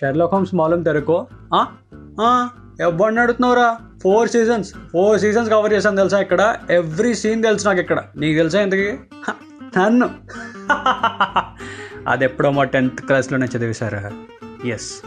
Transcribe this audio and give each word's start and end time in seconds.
Sherlock 0.00 0.34
Holmes 0.34 0.54
మాలం 0.54 0.82
తెరకో. 0.82 1.26
ఎవరిని 2.80 3.20
అడుగుతున్నావురా? 3.20 3.78
Four 4.02 4.28
seasons 4.28 4.74
four 4.92 5.20
seasons 5.20 5.50
cover 5.50 5.72
చేశాను 5.72 5.96
తెలుసా 5.96 6.20
ఇక్కడ? 6.20 6.56
ఎవ్రీ 6.70 7.14
సీన్ 7.14 7.42
తెలుసు 7.42 7.66
నాకు 7.66 7.80
ఇక్కడ. 7.80 8.02
నీకు 8.16 8.36
తెలుసా 8.36 8.60
ఇంతకి? 8.60 8.98
నన్ను. 9.78 10.10
అది 12.08 12.24
ఎప్పుడో 12.24 12.50
మా 12.50 12.64
టెన్త్ 12.64 13.02
క్లాస్లోనే 13.02 13.46
చదివేశారు. 13.46 14.10
ఎస్ 14.66 15.02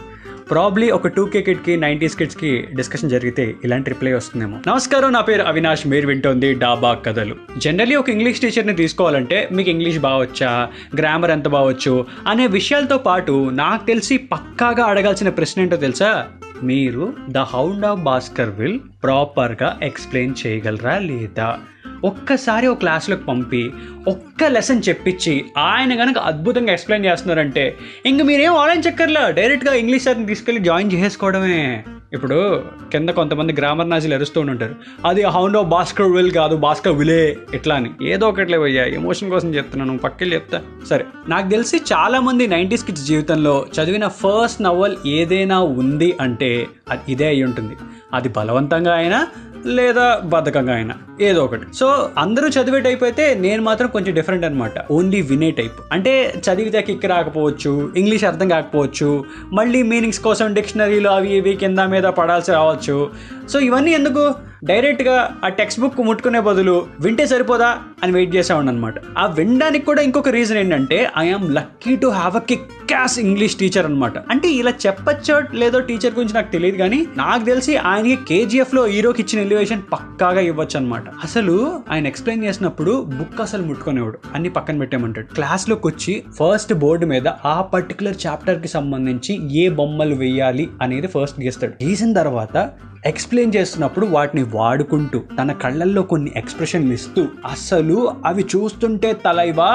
ప్రాబ్లీ 0.52 0.90
ఒక 0.90 1.06
టూ 1.06 1.24
కే 1.24 1.42
కిడ్కి 1.42 1.76
నైంటీస్ 1.76 2.16
కిడ్స్కి 2.16 2.66
డిస్కషన్ 2.76 3.10
జరిగితే 3.10 3.54
ఇలాంటి 3.64 3.90
రిప్లై 3.90 4.12
వస్తుందేమో. 4.12 4.58
నమస్కారం 4.66 5.12
నా 5.12 5.20
పేరు 5.20 5.42
అవినాష్ 5.42 5.86
మీరు 5.86 6.06
వింటోంది 6.06 6.54
డాబా 6.54 6.94
కథలు. 6.94 7.36
జనరలీ 7.58 7.94
ఒక 7.94 8.08
ఇంగ్లీష్ 8.10 8.40
టీచర్ని 8.40 8.76
తీసుకోవాలంటే 8.76 9.48
మీకు 9.52 9.70
ఇంగ్లీష్ 9.70 9.98
బాగొచ్చా 9.98 10.68
గ్రామర్ 10.98 11.30
ఎంత 11.30 11.48
బాగొచ్చు 11.48 12.06
అనే 12.28 12.46
విషయాలతో 12.46 12.98
పాటు 12.98 13.50
నాకు 13.52 13.86
తెలిసి 13.86 14.16
పక్కాగా 14.16 14.84
అడగాల్సిన 14.84 15.28
ప్రశ్న 15.28 15.62
ఏంటో 15.62 15.76
తెలుసా? 15.76 16.26
మీరు 16.62 17.12
the 17.28 17.38
hound 17.38 17.86
of 17.86 18.00
Bhaskar 18.00 18.50
will 18.50 18.80
ప్రాపర్గా 19.02 19.78
ఎక్స్ప్లెయిన్ 19.82 20.34
చేయగలరా 20.46 20.98
లేదా? 20.98 21.58
ఒక్కసారి 22.04 22.66
ఒక 22.66 22.78
క్లాస్లోకి 22.78 23.22
పంపి 23.22 23.72
ఒక్క 24.08 24.44
లెసన్ 24.44 24.82
చెప్పించి 24.88 25.44
ఆయన 25.58 25.94
కనుక 25.94 26.18
అద్భుతంగా 26.18 26.72
ఎక్స్ప్లెయిన్ 26.72 27.06
చేస్తున్నారంటే 27.06 27.78
ఇంక 28.06 28.22
మీరేం 28.22 28.56
ఆలోచించక్కర్లా 28.56 29.30
డైరెక్ట్గా 29.30 29.74
ఇంగ్లీష్ 29.74 30.04
సార్ని 30.04 30.26
తీసుకెళ్ళి 30.26 30.64
జాయిన్ 30.64 30.92
చేసుకోవడమే 30.92 31.84
ఇప్పుడు 32.12 32.64
కింద 32.92 33.08
కొంతమంది 33.08 33.52
గ్రామర్ 33.52 33.90
నాజీలు 33.90 34.14
అరుస్తూ 34.14 34.40
ఉంటారు 34.40 34.74
అది 35.06 35.22
హౌండో 35.22 35.62
భాస్కర్ 35.62 36.12
విల్ 36.12 36.30
కాదు 36.30 36.56
భాస్కర్ 36.56 36.92
విలే 36.92 37.36
ఇట్లా 37.54 37.74
అని. 37.74 37.90
ఏదో 38.02 38.28
ఒకట్లే 38.28 38.58
అయ్యా 38.62 38.84
ఎమోషన్ 38.84 39.30
కోసం 39.30 39.54
చెప్తున్నాను 39.54 39.98
పక్కకి 39.98 40.34
చెప్తా. 40.34 40.60
సరే 40.88 41.04
నాకు 41.28 41.48
తెలిసి 41.48 41.80
చాలామంది 41.92 42.46
నైంటీస్ 42.46 42.84
కిడ్స్ 42.84 43.06
జీవితంలో 43.06 43.66
చదివిన 43.76 44.08
ఫస్ట్ 44.08 44.62
నవల్ 44.62 44.96
ఏదైనా 45.06 45.60
ఉంది 45.60 46.16
అంటే 46.20 46.66
అది 46.90 47.12
ఇదే 47.12 47.26
అయి 47.26 47.42
ఉంటుంది 47.42 47.76
అది 48.14 48.28
బలవంతంగా 48.28 48.94
అయినా 48.94 49.26
లేదా 49.66 50.20
బద్ధకంగా 50.24 50.74
అయినా 50.74 50.94
ఏదో 51.20 51.44
ఒకటి. 51.44 51.74
సో 51.74 52.10
అందరూ 52.18 52.48
చదివే 52.48 52.80
టైప్ 52.80 53.02
అయితే 53.02 53.34
నేను 53.34 53.62
మాత్రం 53.62 53.88
కొంచెం 53.88 54.14
డిఫరెంట్ 54.14 54.44
అనమాట 54.44 54.72
ఓన్లీ 54.90 55.22
వినే 55.22 55.50
టైప్. 55.50 55.72
అంటే 55.92 56.34
చదివితే 56.36 56.82
కిక్ 56.82 57.06
రాకపోవచ్చు 57.06 57.92
ఇంగ్లీష్ 57.96 58.24
అర్థం 58.24 58.48
కాకపోవచ్చు 58.48 59.24
మళ్ళీ 59.52 59.82
మీనింగ్స్ 59.82 60.20
కోసం 60.20 60.54
డిక్షనరీలు 60.54 61.08
అవి 61.08 61.36
ఇవి 61.36 61.54
కింద 61.54 61.78
మీద 61.78 62.02
పడాల్సి 62.02 62.52
రావచ్చు. 62.52 63.10
సో 63.48 63.60
ఇవన్నీ 63.60 63.90
ఎందుకు? 63.90 64.51
డైరెక్ట్గా 64.64 65.36
ఆ 65.44 65.48
టెక్స్ట్ 65.48 65.80
బుక్ 65.80 66.00
ముట్టుకునే 66.00 66.40
బదులు 66.40 66.86
వింటే 67.00 67.26
సరిపోదా 67.26 67.78
అని 68.02 68.12
వెయిట్ 68.12 68.34
చేసేవాడిని 68.34 68.70
అనమాట 68.72 68.94
ఆ 69.18 69.26
వినడానికి 69.26 69.84
కూడా 69.84 70.02
ఇంకొక 70.02 70.28
రీజన్ 70.28 70.58
ఏంటంటే 70.58 71.10
I'm 71.18 71.54
lucky 71.54 71.96
to 71.96 72.06
have 72.06 72.36
a 72.36 72.38
kickass 72.86 73.18
English 73.18 73.56
teacher 73.56 73.86
అనమాట 73.86 74.18
అంటే 74.30 74.48
ఇలా 74.52 74.72
చెప్పచ్చో 74.86 75.40
లేదో 75.54 75.80
టీచర్ 75.80 76.14
గురించి 76.14 76.34
నాకు 76.34 76.52
తెలియదు 76.52 76.76
కానీ 76.76 77.06
నాకు 77.16 77.44
తెలిసి 77.44 77.76
ఆయనకి 77.76 78.16
కేజీఎఫ్లో 78.24 78.84
హీరోకి 78.84 79.22
ఇచ్చిన 79.22 79.42
ఎలివేషన్ 79.42 79.82
పక్కాగా 79.92 80.40
ఇవ్వచ్చు 80.40 80.76
అనమాట 80.76 81.04
అసలు 81.24 81.82
ఆయన 81.90 82.06
ఎక్స్ప్లెయిన్ 82.06 82.44
చేసినప్పుడు 82.44 83.02
బుక్ 83.18 83.40
అసలు 83.40 83.62
ముట్టుకునేవాడు. 83.62 84.18
అన్ని 84.34 84.50
పక్కన 84.50 84.78
పెట్టేమంటాడు 84.78 85.26
క్లాస్లోకి 85.34 85.86
వచ్చి 85.86 86.24
ఫస్ట్ 86.38 86.74
బోర్డు 86.74 87.06
మీద 87.06 87.28
ఆ 87.28 87.62
పర్టికులర్ 87.62 88.16
చాప్టర్కి 88.26 88.68
సంబంధించి 88.68 89.58
ఏ 89.58 89.68
బొమ్మలు 89.68 90.14
వేయాలి 90.14 90.68
అనేది 90.82 91.06
ఫస్ట్ 91.06 91.40
గీస్తాడు. 91.40 91.84
గీసిన 91.84 92.12
తర్వాత 92.12 92.56
ఎక్స్ప్లెయిన్ 93.04 93.54
చేస్తున్నప్పుడు 93.54 94.06
వాటిని 94.06 94.42
వాడుకుంటూ 94.42 95.18
తన 95.38 95.52
కళ్ళల్లో 95.52 96.02
కొన్ని 96.02 96.32
ఎక్స్ప్రెషన్లు 96.36 96.92
ఇస్తూ 96.92 97.26
అసలు 97.44 98.12
అవి 98.26 98.44
చూస్తుంటే 98.56 99.12
తలైవా? 99.12 99.70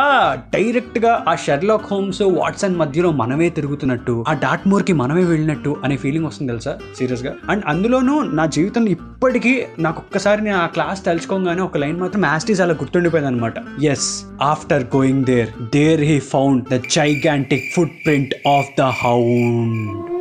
డైరెక్ట్గా 0.53 1.25
ఆ 1.27 1.35
షెర్లాక్ 1.35 1.85
హోమ్స్ 1.91 2.21
వాట్సన్ 2.21 2.75
మధ్యలో 2.75 3.11
మనమే 3.11 3.49
తిరుగుతున్నట్టు 3.49 4.23
ఆ 4.27 4.33
డాట్మోర్కి 4.33 4.87
కి 4.87 4.93
మనమే 4.93 5.23
వెళ్ళినట్టు 5.23 5.81
అనే 5.83 5.97
ఫీలింగ్ 5.97 6.25
వస్తుంది 6.25 6.51
తెలుసా? 6.51 6.77
సీరియస్గా 6.95 7.35
అండ్ 7.49 7.65
అందులోనూ 7.65 8.23
నా 8.23 8.45
జీవితంలో 8.45 8.89
ఇప్పటికీ 8.89 9.65
నాకు 9.79 9.99
ఒక్కసారి 9.99 10.41
నేను 10.41 10.57
ఆ 10.57 10.65
క్లాస్ 10.67 11.05
తలుచుకోగానే 11.05 11.61
ఒక 11.61 11.77
లైన్ 11.77 11.99
మాత్రం 11.99 12.25
యాస్టీస్ 12.25 12.61
అలా 12.61 12.73
గుర్తుండిపోయింది 12.73 13.27
అనమాట 13.27 13.53
yes 13.83 14.25
after 14.41 14.83
going 14.95 15.25
there 15.25 15.49
there 15.73 16.01
he 16.01 16.19
found 16.19 16.63
the 16.69 16.81
gigantic 16.91 17.73
footprint 18.05 18.35
of 18.47 18.69
the 18.77 18.81
hound 18.81 20.16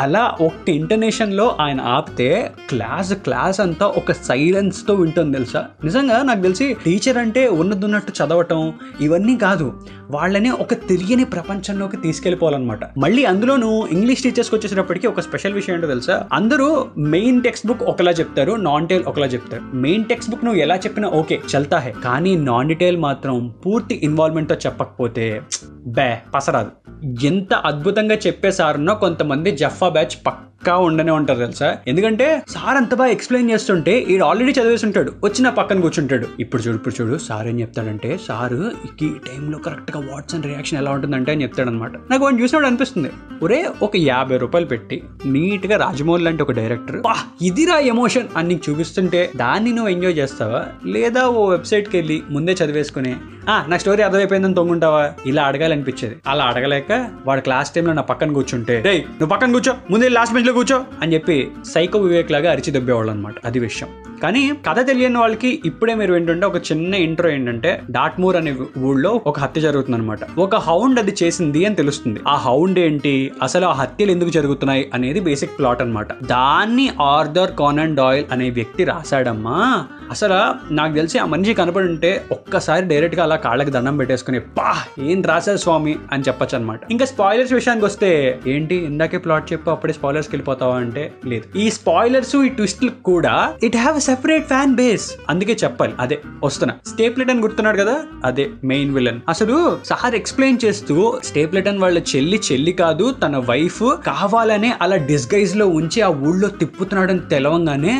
అలా 0.00 0.34
ఒకటి 0.40 0.72
ఇంటర్నేషన్లో 0.72 1.56
ఆయన 1.60 1.80
ఆపితే 1.80 2.52
క్లాస్ 2.68 3.14
క్లాస్ 3.14 3.60
అంతా 3.60 3.86
ఒక 3.86 4.12
సైలెన్స్తో 4.12 4.94
వింటుంది 4.94 5.32
తెలుసా? 5.32 5.66
నిజంగా 5.84 6.22
నాకు 6.22 6.40
తెలిసి 6.40 6.76
టీచర్ 6.84 7.18
అంటే 7.18 7.48
ఉన్నదున్నట్టు 7.48 8.12
చదవటం 8.12 8.72
ఇవన్నీ 9.00 9.36
కాదు. 9.36 9.80
వాళ్ళని 10.10 10.50
ఒక 10.50 10.74
తెలియని 10.74 11.24
ప్రపంచంలోకి 11.24 11.96
తీసుకెళ్ళిపోవాలన్నమాట. 11.96 12.80
మళ్ళీ 12.98 13.24
అందులోనూ 13.24 13.86
ఇంగ్లీష్ 13.86 14.22
టీచర్స్కి 14.22 14.56
వచ్చేసినప్పటికీ 14.56 15.06
ఒక 15.06 15.20
స్పెషల్ 15.20 15.52
విషయం 15.52 15.74
ఏంటో 15.74 15.86
తెలుసా? 15.86 16.28
అందరూ 16.32 16.86
మెయిన్ 16.98 17.42
టెక్స్ట్ 17.42 17.66
బుక్ 17.66 17.82
ఒకలా 17.82 18.10
చెప్తారు 18.10 18.52
నాన్ 18.52 18.88
టైల్ 18.88 19.04
ఒకలా 19.04 19.26
చెప్తారు. 19.26 19.76
మెయిన్ 19.76 20.04
టెక్స్ట్ 20.04 20.30
బుక్ 20.30 20.44
నువ్వు 20.44 20.60
ఎలా 20.60 20.76
చెప్పినా 20.76 21.08
ఓకే 21.08 21.40
చల్తా 21.56 21.78
హే 21.78 21.94
కానీ 22.04 22.36
నాన్ 22.36 22.68
డీటెయిల్ 22.68 22.96
మాత్రం 22.96 23.54
పూర్తి 23.66 24.00
ఇన్వాల్వ్మెంట్తో 24.02 24.54
చెప్పకపోతే 24.54 25.42
బే 25.86 26.18
పసరాదు. 26.34 26.70
ఎంత 27.22 27.54
అద్భుతంగా 27.54 28.14
చెప్పేసారన్నా 28.14 28.94
కొంతమంది 28.94 29.50
జఫా 29.50 29.87
alfabético 29.88 30.30
పక్కా 30.60 30.76
ఉండనే 30.86 31.12
ఉంటారు 31.12 31.38
తెలుసా? 31.38 31.68
ఎందుకంటే 31.86 32.24
సార్ 32.48 32.76
అంత 32.76 32.92
బాగా 32.94 33.10
ఎక్స్ప్లెయిన్ 33.10 33.50
చేస్తుంటే 33.50 33.92
ఈడు 34.08 34.24
ఆల్రెడీ 34.24 34.52
చదివేసి 34.52 34.84
ఉంటాడు 34.86 35.10
వచ్చి 35.24 35.40
నా 35.42 35.50
పక్కన 35.50 35.78
కూర్చుంటాడు. 35.80 36.26
ఇప్పుడు 36.40 36.62
చూడు 36.62 36.76
ఇప్పుడు 36.76 36.94
చూడు 36.94 37.16
సార్ 37.18 37.46
ఏం 37.46 37.60
చెప్తాడంటే 37.60 38.10
సారు 38.26 38.58
ఈ 38.98 39.08
టైంలో 39.28 39.58
కరెక్ట్గా 39.58 40.00
అండ్ 40.30 40.46
రియాక్షన్ 40.46 40.78
ఎలా 40.78 40.90
ఉంటుందంటే 40.90 41.32
అని 41.32 41.42
చెప్తాడు 41.42 41.70
అనమాట 41.70 41.94
నాకు 42.10 42.22
వాడిని 42.24 42.42
చూసినప్పుడు 42.42 42.68
అనిపిస్తుంది. 42.68 43.10
ఒరే 43.42 43.60
ఒక 43.82 43.94
యాభై 44.04 44.36
రూపాయలు 44.36 44.66
పెట్టి 44.66 44.96
నీట్గా 45.28 45.76
రాజమౌళి 45.76 46.24
లాంటి 46.24 46.42
ఒక 46.42 46.52
డైరెక్టర్ 46.52 46.98
"వా, 47.04 47.16
ఇదిరా 47.42 47.78
ఎమోషన్ 47.88 48.28
అని 48.36 48.48
నీకు 48.48 48.64
చూపిస్తుంటే 48.68 49.22
దాన్ని 49.36 49.72
నువ్వు 49.72 49.90
ఎంజాయ్ 49.90 50.18
చేస్తావా? 50.18 50.62
లేదా 50.88 51.24
ఓ 51.36 51.48
వెబ్సైట్కి 51.50 51.96
వెళ్ళి 51.96 52.18
ముందే 52.30 52.54
చదివేసుకుని 52.54 53.14
"ఆ, 53.48 53.56
నా 53.68 53.76
స్టోరీ 53.78 54.02
అర్థమైపోయిందని 54.02 54.54
తొంగుంటావా? 54.54 55.02
ఇలా 55.26 55.42
అడగాలనిపించేది. 55.44 56.16
అలా 56.28 56.44
అడగలేక 56.44 56.92
వాడు 57.26 57.40
క్లాస్ 57.40 57.72
టైంలో 57.74 57.92
నా 57.92 58.04
పక్కన 58.04 58.32
కూర్చుంటే 58.32 58.76
"డేయ్ 58.82 59.02
నువ్వు 59.12 59.30
పక్కన 59.30 59.52
కూర్చో 59.52 59.74
ముందే 59.90 60.08
లాస్ట్ 60.10 60.34
బెంచ్ 60.34 60.47
సీట్లో 60.48 60.58
కూర్చో 60.58 60.76
అని 61.02 61.14
చెప్పి 61.14 61.50
సైకో 61.64 61.98
వివేక్ 61.98 62.30
లాగా 62.32 62.48
అరిచి 62.50 62.70
దెబ్బేవాళ్ళు 62.72 63.10
అనమాట 63.12 63.34
అది 63.44 63.58
విషయం. 63.58 63.88
కానీ 64.22 64.52
కథ 64.66 64.86
తెలియని 64.86 65.18
వాళ్ళకి 65.18 65.62
ఇప్పుడే 65.64 65.94
మీరు 65.94 66.14
ఏంటంటే 66.14 66.46
ఒక 66.46 66.56
చిన్న 66.56 66.94
ఇంట్రో 66.94 67.30
ఏంటంటే 67.30 67.80
డాట్మూర్ 67.90 68.36
అనే 68.36 68.56
ఊళ్ళో 68.78 69.20
ఒక 69.26 69.40
హత్య 69.40 69.60
జరుగుతుంది 69.60 69.98
అనమాట 69.98 70.18
ఒక 70.38 70.56
హౌండ్ 70.56 70.98
అది 70.98 71.14
చేసింది 71.22 71.64
అని 71.64 71.74
తెలుస్తుంది. 71.74 72.20
ఆ 72.28 72.34
హౌండ్ 72.34 72.78
ఏంటి? 72.78 73.32
అసలు 73.42 73.66
ఆ 73.66 73.72
హత్యలు 73.72 74.10
ఎందుకు 74.10 74.30
జరుగుతున్నాయి? 74.30 74.90
అనేది 74.94 75.20
బేసిక్ 75.20 75.58
ప్లాట్ 75.58 75.82
అనమాట 75.82 76.08
దాన్ని 76.24 76.90
ఆర్థర్ 77.00 77.52
కానన్ 77.58 77.96
డాయిల్ 77.96 78.24
అనే 78.32 78.50
వ్యక్తి 78.50 78.84
రాశాడమ్మా. 78.84 79.86
అసలు 80.10 80.38
నాకు 80.74 80.94
తెలిసి 80.94 81.18
ఆ 81.18 81.24
మనిషి 81.24 81.54
కనపడి 81.54 81.86
ఉంటే 81.86 82.24
ఒక్కసారి 82.32 82.86
డైరెక్ట్గా 82.86 83.22
అలా 83.22 83.36
కాళ్ళకి 83.36 83.70
దండం 83.70 83.96
పెట్టేసుకుని 83.96 84.40
పా 84.40 84.74
ఏం 84.98 85.22
రాశారు 85.22 85.56
స్వామి? 85.56 85.96
అని 86.12 86.22
చెప్పొచ్చు 86.22 86.58
అనమాట 86.58 86.80
ఇంకా 86.90 87.04
స్పాయిలర్స్ 87.04 87.52
విషయానికి 87.52 87.86
వస్తే 87.86 88.40
ఏంటి? 88.46 88.74
ఇందాకే 88.74 89.18
ప్లాట్ 89.18 89.52
చెప్పు 89.52 89.70
అప్పుడే 89.70 89.92
స్పాయిలర్స్కి 89.92 90.36
వెళ్ళిపోతావా? 90.36 90.76
అంటే 90.76 91.12
లేదు. 91.26 91.58
ఈ 91.58 91.70
స్పాయిలర్స్ 91.70 92.36
ఈ 92.36 92.48
ట్విస్ట్ 92.48 92.84
కూడా 93.04 93.54
it 93.62 93.76
have 93.76 94.00
separate 94.08 94.46
fan 94.46 94.74
base 94.74 95.06
అందుకే 95.28 95.56
చెప్పాలి. 95.64 95.92
అదే 96.00 96.16
వస్తున్నా. 96.44 96.74
స్టేప్లెటన్ 96.86 97.42
గుర్తున్నాడు 97.42 97.78
కదా? 97.78 97.96
అదే 98.24 98.50
మెయిన్ 98.64 98.94
విలన్ 98.94 99.20
అసలు 99.28 99.56
సార్ 99.84 100.14
ఎక్స్ప్లెయిన్ 100.14 100.58
చేస్తూ 100.64 100.96
స్టేప్లెటన్ 101.24 101.78
వాళ్ళ 101.78 101.98
చెల్లి 101.98 102.40
చెల్లి 102.52 102.72
కాదు 102.72 103.12
తన 103.22 103.36
వైఫ్ 103.48 103.82
కావాలనే 104.06 104.74
అలా 104.82 104.96
డిస్గైజ్లో 104.96 105.68
ఉంచి 105.68 106.00
ఆ 106.02 106.08
ఊళ్ళో 106.08 106.48
తిప్పుతున్నాడని 106.60 107.18
తెలవంగానే 107.30 107.94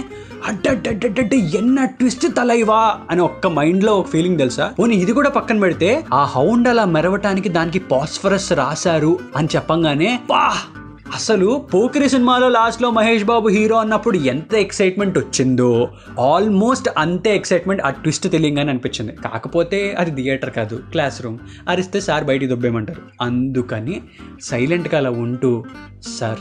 అడ్డడ్డడ్డడ్డ 0.46 1.34
ఎన్న 1.54 1.84
ట్విస్ట్ 1.98 2.36
తలైవా 2.36 2.80
అని 3.10 3.20
ఒక్క 3.20 3.46
మైండ్లో 3.46 3.94
ఒక 3.94 4.08
ఫీలింగ్ 4.08 4.38
తెలుసా? 4.38 4.66
పోనీ 4.78 4.94
ఇది 4.94 5.12
కూడా 5.12 5.30
పక్కన 5.30 5.60
పెడితే 5.60 6.04
ఆ 6.12 6.24
హౌండ్ 6.24 6.68
అలా 6.68 6.84
మెరవటానికి 6.84 7.48
దానికి 7.48 7.78
పాస్ఫరస్ 7.78 8.52
రాశారు 8.52 9.18
అని 9.36 9.48
చెప్పంగానే 9.56 10.10
వాహ్! 10.30 10.60
అసలు 11.14 11.66
పోకిరి 11.74 12.08
సినిమాలో 12.08 12.48
లాస్ట్లో 12.48 12.90
మహేష్ 12.90 13.24
బాబు 13.24 13.48
హీరో 13.48 13.76
అన్నప్పుడు 13.76 14.16
ఎంత 14.16 14.54
ఎక్సైట్మెంట్ 14.54 15.18
వచ్చిందో. 15.18 15.88
ఆల్మోస్ట్ 16.20 16.88
అంతే 16.98 17.36
ఎక్సైట్మెంట్ 17.36 17.82
ఆ 17.82 17.90
ట్విస్ట్ 17.90 18.30
తెలియంగానే 18.30 18.70
అనిపించింది. 18.70 19.12
కాకపోతే 19.12 19.92
అది 19.98 20.10
థియేటర్ 20.10 20.50
కాదు 20.50 20.82
క్లాస్ 20.90 21.22
రూమ్. 21.22 21.38
అరిస్తే 21.68 22.00
సార్ 22.00 22.24
బయటికి 22.24 22.50
దొబ్బేయమంటారు. 22.50 23.02
అందుకని 23.22 24.02
సైలెంట్గా 24.42 24.98
అలా 24.98 25.10
ఉంటూ 25.10 25.64
సార్ 26.20 26.38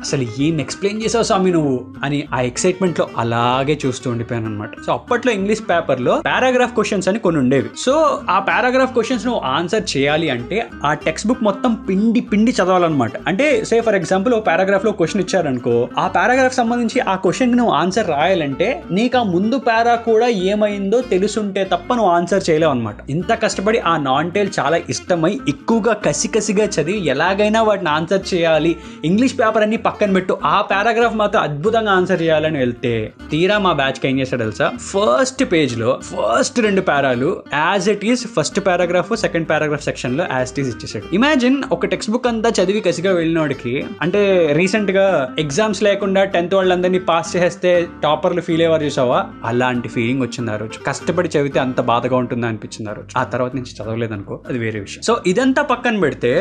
అసలు 0.00 0.26
ఏం 0.40 0.60
ఎక్స్ప్లెయిన్ 0.60 1.02
చేసావు 1.02 1.24
స్వామి 1.24 1.50
నువ్వు? 1.50 1.86
అని 2.04 2.28
ఆ 2.34 2.40
ఎక్సైట్మెంట్లో 2.40 3.08
అలాగే 3.16 3.78
చూస్తూ 3.86 4.10
ఉండిపోయాను 4.10 4.46
అనమాట 4.46 4.70
సో 4.86 4.92
అప్పట్లో 4.92 5.32
ఇంగ్లీష్ 5.32 5.60
పేపర్లో 5.60 6.22
పారాగ్రాఫ్ 6.26 6.74
క్వశ్చన్స్ 6.74 7.08
అని 7.08 7.18
కొన్ని 7.18 7.40
ఉండేవి. 7.40 7.70
సో 7.78 8.20
ఆ 8.30 8.38
పారాగ్రాఫ్ 8.38 8.92
క్వశ్చన్స్ 8.92 9.26
నువ్వు 9.26 9.40
ఆన్సర్ 9.44 9.82
చేయాలి 9.96 10.30
అంటే 10.30 10.66
ఆ 10.84 10.94
టెక్స్ట్ 10.94 11.28
బుక్ 11.28 11.42
మొత్తం 11.42 11.74
పిండి 11.74 12.20
పిండి 12.20 12.50
చదవాలన్నమాట. 12.50 13.12
అంటే 13.26 13.64
సే 13.64 13.80
ఫర్ 13.80 13.94
ఎగ్జాంపుల్ 13.94 14.34
ఓ 14.34 14.40
పారాగ్రాఫ్లో 14.40 14.92
క్వశ్చన్ 14.92 15.22
ఇచ్చారనుకో 15.22 15.88
ఆ 15.98 16.06
పారాగ్రాఫ్ 16.06 16.54
సంబంధించి 16.54 17.00
ఆ 17.00 17.16
క్వశ్చన్కి 17.16 17.56
నువ్వు 17.56 17.74
ఆన్సర్ 17.74 18.08
రాయాలంటే 18.08 18.82
నీకు 18.90 19.18
ఆ 19.18 19.22
ముందు 19.22 19.58
పారా 19.58 19.94
కూడా 19.94 20.28
ఏమైందో 20.28 21.00
తెలుసుంటే 21.00 21.64
తప్ప 21.64 21.94
నువ్వు 21.94 22.12
ఆన్సర్ 22.12 22.50
చేయలేవు 22.50 22.70
అనమాట 22.70 22.96
ఇంత 23.10 23.42
కష్టపడి 23.42 23.78
ఆ 23.78 23.96
నాన్ 23.96 24.32
టైల్ 24.32 24.48
చాలా 24.60 24.80
ఇష్టమై 24.88 25.40
ఎక్కువగా 25.48 25.92
కసి 25.92 26.28
కసిగా 26.28 26.64
చదివి 26.64 27.06
ఎలాగైనా 27.06 27.62
వాటిని 27.62 27.90
ఆన్సర్ 27.90 28.34
చేయాలి. 28.34 28.76
ఇంగ్లీష్ 29.04 29.34
పేపర్ 29.34 29.62
అన్ని 29.62 29.76
పక్కన 29.86 30.12
పెట్టు. 30.12 30.38
ఆ 30.44 30.60
పారాగ్రాఫ్ 30.60 31.14
మాత్రం 31.14 31.42
అద్భుతంగా 31.42 31.92
ఆన్సర్ 31.92 32.22
చేయాలని 32.22 32.58
వెళ్తే 32.58 32.92
తీరా 33.30 33.58
మా 33.58 33.72
బ్యాచ్కి 33.72 34.08
ఏం 34.08 34.18
చేశాడు 34.20 34.42
తెలుసా? 34.42 34.72
ఫస్ట్ 34.78 35.44
పేజ్లో 35.52 36.00
ఫస్ట్ 36.02 36.60
రెండు 36.60 36.80
పారాలు 36.80 37.30
as 37.54 37.88
it 37.88 38.04
is 38.04 38.26
first 38.36 38.60
paragraph 38.66 39.16
second 39.16 39.50
paragraph 39.50 39.84
సెక్షన్లో 39.84 40.24
యాజ్ 40.32 40.50
ఇట్ 40.52 40.60
ఈస్ 40.60 40.68
ఇచ్చేసాడు 40.68 41.14
ఇమాజిన్ 41.14 41.62
ఒక 41.72 41.86
టెక్స్ట్ 41.86 42.12
బుక్ 42.12 42.26
అంతా 42.26 42.52
చదివి 42.62 42.80
కసిగా 42.80 43.12
వెళ్ళినోడికి 43.12 43.86
అంటే 44.02 44.22
రీసెంట్గా 44.52 45.34
ఎగ్జామ్స్ 45.38 45.82
లేకుండా 45.82 46.24
టెన్త్ 46.24 46.54
వాళ్ళందరినీ 46.54 46.98
పాస్ 46.98 47.36
చేస్తే 47.36 47.88
టాపర్లు 48.02 48.40
ఫీల్ 48.40 48.60
అయ్యేవారు 48.60 48.84
చూసావా? 48.84 49.26
అలాంటి 49.44 49.88
ఫీలింగ్ 49.88 50.22
వచ్చింది 50.22 50.50
ఆ 50.50 50.56
రోజు. 50.56 50.84
కష్టపడి 50.86 51.28
చదివితే 51.28 51.60
అంత 51.60 51.80
బాధగా 51.80 52.16
ఉంటుందా 52.16 52.48
అనిపించింది 52.48 52.90
ఆ 52.90 52.94
రోజు. 52.94 53.18
ఆ 53.18 53.24
తర్వాత 53.24 53.54
నుంచి 53.54 53.72
చదవలేదనుకో 53.82 54.40
అది 54.48 54.58
వేరే 54.58 54.80
విషయం. 54.80 55.02
సో 55.02 55.22
ఇదంతా 55.26 55.62
పక్కన 55.62 56.00
పెడితే 56.00 56.32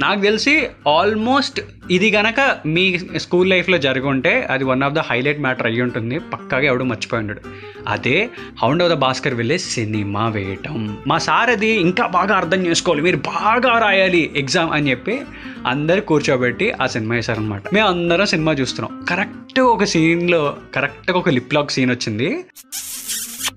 నాకు 0.00 0.20
తెలిసి 0.20 0.68
ఆల్మోస్ట్ 0.88 1.60
ఇది 1.90 2.10
గనక 2.10 2.58
మీ 2.66 2.98
స్కూల్ 3.16 3.50
లైఫ్లో 3.50 3.78
జరిగి 3.78 4.06
ఉంటే 4.06 4.46
అది 4.50 4.64
one 4.64 4.82
of 4.82 4.94
the 4.94 4.98
highlight 4.98 5.40
matter 5.40 5.66
అయ్యి 5.66 5.82
ఉంటుంది. 5.82 6.18
పక్కాగా 6.18 6.62
ఎవడు 6.62 6.84
మర్చిపోయి 6.84 7.20
ఉండడు. 7.20 7.40
అదే 7.88 8.30
హౌండ్ 8.62 8.82
ఆఫ్ 8.82 8.92
ద 8.92 8.94
భాస్కర్ 8.94 9.34
వెళ్ళే 9.34 9.58
సినిమా 9.58 10.28
వేయటం. 10.28 10.98
మా 11.06 11.18
సార్ 11.18 11.50
అది 11.50 11.68
ఇంకా 11.68 12.06
బాగా 12.06 12.36
అర్థం 12.36 12.66
చేసుకోవాలి. 12.66 13.02
మీరు 13.02 13.16
బాగా 13.16 13.78
రాయాలి 13.78 14.32
ఎగ్జామ్ 14.36 14.72
అని 14.72 14.90
చెప్పి 14.90 15.20
అందరు 15.66 16.00
కూర్చోబెట్టి 16.00 16.72
ఆ 16.82 16.86
సినిమా 16.86 17.14
వేశారనమాట 17.14 17.62
మేము 17.72 17.88
అందరం 17.88 18.26
సినిమా 18.26 18.52
చూస్తున్నాం. 18.52 19.04
కరెక్ట్ 19.04 19.60
ఒక 19.60 19.84
సీన్లో 19.84 20.56
కరెక్ట్గా 20.74 21.18
ఒక 21.18 21.28
లిప్ 21.28 21.54
లాక్ 21.54 21.70
సీన్ 21.70 21.90
వచ్చింది. 21.90 22.44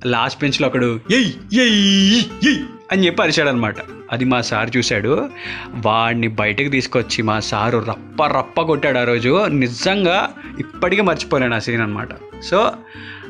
లాస్ట్ 0.06 0.42
బెంచ్లో 0.42 0.68
ఒకడు 0.68 1.00
ఎయ్ 1.12 1.60
ఎయ్ 1.60 2.22
ఎయ్ 2.48 2.60
అని 2.92 3.06
చెప్పి 3.06 3.24
అరిచాడనమాట. 3.24 3.76
అది 4.12 4.26
మా 4.26 4.42
సార్ 4.42 4.78
చూశాడు. 4.78 5.30
వాడిని 5.74 6.28
బయటకు 6.28 6.70
తీసుకొచ్చి 6.70 7.22
మా 7.22 7.40
సారు 7.40 7.78
రప్ప 7.78 8.28
రప్ప 8.28 8.62
కొట్టాడు 8.62 8.98
ఆ 8.98 9.04
రోజు. 9.04 9.46
నిజంగా 9.46 10.34
ఇప్పటికీ 10.60 11.02
మర్చిపోలేను 11.02 11.56
ఆ 11.56 11.60
సీన్ 11.60 11.82
అనమాట. 11.82 12.10
సో 12.44 12.72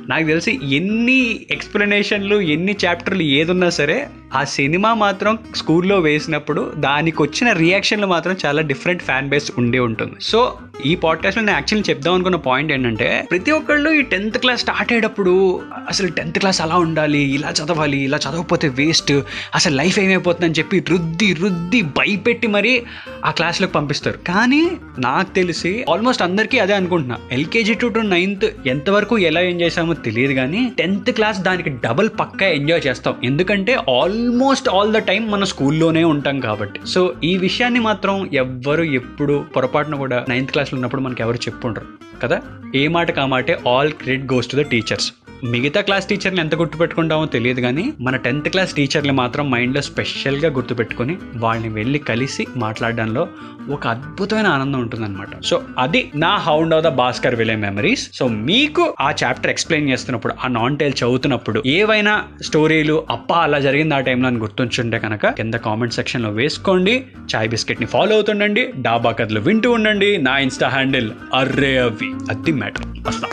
నాకు 0.09 0.25
తెలిసి 0.25 0.59
ఎన్ని 0.75 1.47
ఎక్స్ప్లెనేషన్లు 1.51 2.41
ఎన్ని 2.41 2.75
చాప్టర్లు 2.85 3.21
ఏదున్నా 3.21 3.69
సరే 3.69 4.09
ఆ 4.36 4.44
సినిమా 4.44 4.94
మాత్రం 4.94 5.40
స్కూల్లో 5.56 6.00
వేసినప్పుడు 6.00 6.74
దానికి 6.76 7.22
వచ్చిన 7.22 7.52
రియాక్షన్లు 7.52 8.08
మాత్రం 8.08 8.36
చాలా 8.46 8.62
డిఫరెంట్ 8.62 9.04
ఫ్యాన్ 9.04 9.30
బేస్ 9.30 9.52
ఉండే 9.58 9.80
ఉంటుంది. 9.80 10.14
సో 10.22 10.58
ఈ 10.86 10.96
పాడ్కాస్ట్లో 10.96 11.44
నేను 11.44 11.56
యాక్చువల్లీ 11.56 11.94
చెప్దాం 11.94 12.14
అనుకున్న 12.14 12.36
పాయింట్ 12.36 12.74
ఏంటంటే 12.74 13.28
ప్రతి 13.31 13.52
ఒక్కళ్ళు 13.52 13.90
ఈ 13.90 14.02
టెన్త్ 14.02 14.38
క్లాస్ 14.38 14.62
స్టార్ట్ 14.62 14.94
అయ్యేటప్పుడు 14.94 15.62
అసలు 15.88 16.08
టెన్త్ 16.08 16.40
క్లాస్ 16.40 16.62
అలా 16.62 16.76
ఉండాలి 16.76 17.20
ఇలా 17.20 17.50
చదవాలి 17.50 17.98
ఇలా 17.98 18.18
చదవకపోతే 18.18 18.68
వేస్ట్ 18.68 19.12
అసలు 19.56 19.76
లైఫ్ 19.76 20.00
ఏమైపోతుందని 20.00 20.54
చెప్పి 20.54 20.84
రుద్ది 20.90 21.34
రుద్ది 21.34 21.81
భయపెట్టి 21.81 22.48
మరీ 22.48 22.84
ఆ 23.26 23.31
క్లాస్లోకి 23.31 23.74
పంపిస్తారు. 23.74 24.18
కానీ 24.18 24.72
నాకు 25.00 25.36
తెలిసి 25.36 25.86
ఆల్మోస్ట్ 25.90 26.24
అందరికీ 26.24 26.60
అదే 26.60 26.74
అనుకుంటున్నా. 26.74 27.18
ఎల్కేజీ 27.31 27.74
టు 27.74 27.88
టు 27.88 28.00
నైన్త్ 28.00 28.46
ఎంతవరకు 28.68 29.18
ఎలా 29.18 29.42
ఎంజాయ్ 29.42 29.68
చేసామో 29.68 29.94
తెలియదు 29.94 30.34
కానీ 30.34 30.72
టెన్త్ 30.78 31.12
క్లాస్ 31.12 31.40
దానికి 31.40 31.70
డబల్ 31.70 32.10
పక్కా 32.20 32.48
ఎంజాయ్ 32.48 32.88
చేస్తాం. 32.88 33.16
ఎందుకంటే 33.24 33.74
all 33.74 34.19
almost 34.19 34.69
all 34.69 34.94
the 34.94 34.98
time 34.98 35.31
మన 35.31 35.44
స్కూల్లోనే 35.44 36.04
ఉంటాం 36.04 36.39
కాబట్టి. 36.39 36.80
సో 36.88 37.13
ఈ 37.24 37.38
విషయాన్ని 37.38 37.80
మాత్రం 37.80 38.30
ఎవ్వరు 38.33 38.83
ఎప్పుడు 38.83 39.45
పొరపాటున 39.56 39.95
కూడా 39.95 40.25
నైన్త్ 40.30 40.51
క్లాస్లో 40.51 40.77
ఉన్నప్పుడు 40.77 41.01
మనకి 41.01 41.24
ఎవరు 41.24 41.36
చెప్పుండరు 41.36 41.86
కదా? 42.24 42.42
ఏ 42.75 42.88
మాట 42.88 43.12
కామాటే 43.12 43.60
all 43.68 43.92
credit 43.92 44.33
goes 44.33 44.48
to 44.48 44.56
the 44.56 44.60
teachers 44.60 45.13
మిగతా 45.44 45.81
క్లాస్ 45.81 46.07
టీచర్లు 46.07 46.39
ఎంత 46.39 46.56
గుర్తుపెట్టుకుంటామో 46.56 47.25
తెలియదు 47.25 47.62
కానీ 47.62 47.94
మన 48.00 48.15
టెన్త్ 48.15 48.50
క్లాస్ 48.50 48.74
టీచర్లు 48.74 49.13
మాత్రం 49.13 49.51
మైండ్లో 49.51 49.81
స్పెషల్గా 49.81 50.50
గుర్తుపెట్టుకొని 50.50 51.18
వాళ్ళని 51.36 51.69
వెళ్ళి 51.69 52.00
కలిసి 52.00 52.47
మాట్లాడడంలో 52.57 53.27
ఒక 53.69 53.88
అద్భుతమైన 53.88 54.47
ఆనందం 54.47 54.80
ఉంటుందన్నమాట. 54.80 55.41
సో 55.44 55.62
అది 55.77 56.12
నా 56.15 56.36
hound 56.36 56.74
of 56.74 56.83
the 56.83 56.88
Baskerville 57.36 57.56
memories. 57.56 58.13
So 58.13 58.27
మీకు 58.27 58.95
ఆ 59.01 59.13
చాప్టర్ 59.24 59.51
ఎక్స్ప్లెయిన్ 59.51 59.89
చేస్తున్నప్పుడు 59.89 60.33
ఆ 60.45 60.47
నాన్ 60.47 60.77
టైల్ 60.77 60.94
చదువుతున్నప్పుడు 61.00 61.63
ఏవైనా 61.65 62.24
స్టోరీలు 62.42 63.06
అప్ప 63.09 63.33
అలా 63.33 63.59
జరిగింది 63.59 63.95
ఆ 63.95 64.00
టైంలో 64.00 64.27
అని 64.27 64.38
గుర్తుంచుంటే 64.38 65.00
కనుక 65.00 65.27
కింద 65.27 65.53
కామెంట్ 65.53 65.94
సెక్షన్లో 65.94 66.30
వేసుకోండి. 66.30 67.06
చాయ్ 67.35 67.50
బిస్కెట్ని 67.50 67.88
ఫాలో 67.88 68.13
అవుతుండండి. 68.13 68.69
డాబా 68.80 69.12
కథలు 69.12 69.39
వింటూ 69.39 69.71
ఉండండి. 69.71 70.18
నా 70.18 70.38
ఇన్స్టా 70.38 70.68
హ్యాండిల్ 70.68 71.12
అర్రే 71.33 71.77
అవి 71.77 72.12
అది 72.30 72.51
మ్యాటర్. 72.51 72.85
వస్తా. 73.07 73.27